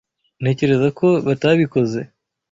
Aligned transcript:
Ntekereza 0.41 0.87
ko 0.99 1.07
batabikoze. 1.27 1.99